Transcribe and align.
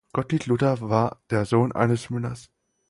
Gottlieb 0.15 0.47
Luther 0.47 0.81
war 0.89 1.21
der 1.29 1.45
Sohn 1.45 1.73
eines 1.73 2.09
Müllers. 2.09 2.49